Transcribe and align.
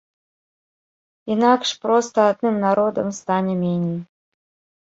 Інакш 1.35 1.69
проста 1.83 2.19
адным 2.31 2.55
народам 2.65 3.07
стане 3.21 3.53
меней. 3.63 3.99